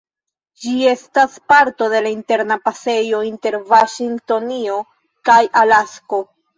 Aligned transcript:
Ĝi 0.61 0.71
estas 0.91 1.35
parto 1.53 1.91
de 1.93 2.01
la 2.07 2.15
Interna 2.15 2.59
Pasejo 2.65 3.23
inter 3.31 3.61
Vaŝingtonio 3.71 4.83
kaj 5.33 5.41
Alasko. 5.67 6.27